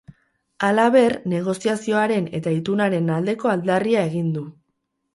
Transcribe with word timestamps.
Halaber, 0.67 1.15
negoziazioaren 1.33 2.27
eta 2.41 2.57
itunaren 2.63 3.15
aldeko 3.21 3.55
aldarria 3.57 4.07
egin 4.11 4.37
du. 4.41 4.49